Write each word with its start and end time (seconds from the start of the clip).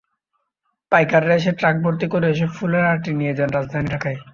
পাইকাররা 0.91 1.33
এসে 1.39 1.51
ট্রাকভর্তি 1.59 2.05
করে 2.13 2.25
এসব 2.29 2.49
ফুলের 2.57 2.85
আঁটি 2.93 3.11
নিয়ে 3.19 3.33
যান 3.37 3.49
রাজধানী 3.51 3.87
ঢাকায়। 3.93 4.17